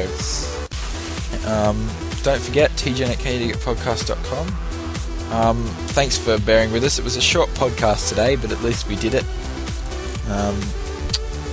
um, 1.47 1.87
don't 2.23 2.41
forget 2.41 2.71
TGen 2.71 3.09
at 3.09 3.17
canyoudigitpodcast.com. 3.19 4.47
Um, 5.31 5.63
thanks 5.89 6.17
for 6.17 6.39
bearing 6.39 6.71
with 6.71 6.83
us. 6.83 6.99
It 6.99 7.03
was 7.03 7.15
a 7.15 7.21
short 7.21 7.49
podcast 7.51 8.10
today, 8.10 8.36
but 8.36 8.51
at 8.51 8.62
least 8.63 8.88
we 8.88 8.95
did 8.95 9.13
it. 9.13 9.25
Um, 10.29 10.60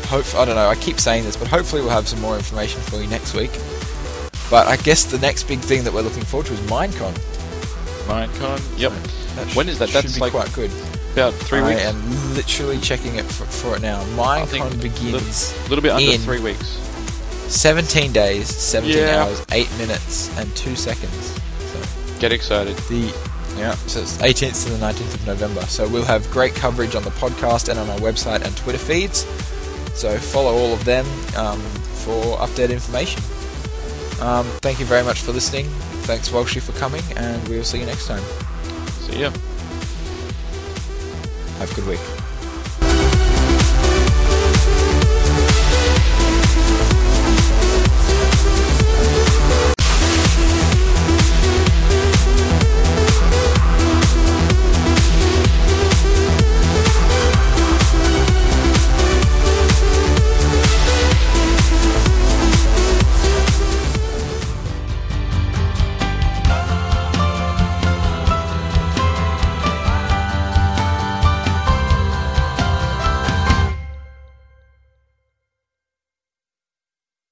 hope 0.06 0.32
I 0.36 0.44
don't 0.44 0.54
know. 0.54 0.68
I 0.68 0.76
keep 0.76 0.98
saying 0.98 1.24
this, 1.24 1.36
but 1.36 1.48
hopefully 1.48 1.82
we'll 1.82 1.90
have 1.90 2.08
some 2.08 2.20
more 2.20 2.36
information 2.36 2.80
for 2.82 3.00
you 3.00 3.08
next 3.08 3.34
week. 3.34 3.50
But 4.50 4.68
I 4.68 4.76
guess 4.76 5.04
the 5.04 5.18
next 5.18 5.44
big 5.44 5.58
thing 5.58 5.84
that 5.84 5.92
we're 5.92 6.02
looking 6.02 6.24
forward 6.24 6.46
to 6.46 6.52
is 6.52 6.60
Minecon. 6.60 7.33
Minecon. 8.04 8.60
Yep. 8.78 8.92
That 9.36 9.54
When 9.56 9.68
is 9.68 9.78
that? 9.78 9.90
That's 9.90 10.14
be 10.14 10.20
like 10.20 10.32
quite 10.32 10.52
good. 10.52 10.70
About 11.12 11.32
three 11.34 11.60
I 11.60 11.68
weeks. 11.68 11.80
I 11.80 11.84
am 11.90 12.34
literally 12.34 12.78
checking 12.78 13.16
it 13.16 13.24
for, 13.24 13.44
for 13.44 13.76
it 13.76 13.82
now. 13.82 14.02
Minecon 14.16 14.80
begins. 14.82 15.54
A 15.66 15.68
little 15.68 15.82
bit 15.82 15.92
under 15.92 16.16
three 16.18 16.40
weeks. 16.40 16.66
17 17.48 18.12
days, 18.12 18.48
17 18.48 18.96
Yeah. 18.98 19.22
hours, 19.24 19.44
8 19.52 19.68
minutes, 19.78 20.36
and 20.38 20.54
2 20.56 20.74
seconds. 20.74 21.38
So 21.72 22.18
Get 22.18 22.32
excited. 22.32 22.76
the 22.88 23.14
yeah, 23.56 23.74
so 23.86 24.00
it's 24.00 24.16
18th 24.16 24.64
to 24.64 24.70
the 24.70 24.78
19th 24.78 25.14
of 25.14 25.26
November. 25.26 25.60
So 25.66 25.86
we'll 25.86 26.04
have 26.04 26.28
great 26.32 26.54
coverage 26.56 26.96
on 26.96 27.04
the 27.04 27.10
podcast 27.10 27.68
and 27.68 27.78
on 27.78 27.88
our 27.88 27.98
website 27.98 28.42
and 28.44 28.56
Twitter 28.56 28.78
feeds. 28.78 29.20
So 29.94 30.18
follow 30.18 30.52
all 30.52 30.72
of 30.72 30.84
them 30.84 31.06
um, 31.36 31.60
for 32.02 32.36
updated 32.38 32.70
information. 32.72 33.22
Um, 34.20 34.44
thank 34.60 34.80
you 34.80 34.86
very 34.86 35.04
much 35.04 35.20
for 35.20 35.30
listening. 35.30 35.66
Thanks, 36.04 36.28
Walshy, 36.28 36.60
for 36.60 36.72
coming, 36.72 37.02
and 37.16 37.48
we'll 37.48 37.64
see 37.64 37.80
you 37.80 37.86
next 37.86 38.06
time. 38.06 38.22
See 39.08 39.20
ya. 39.20 39.30
Have 41.58 41.72
a 41.72 41.74
good 41.74 41.86
week. 41.86 42.13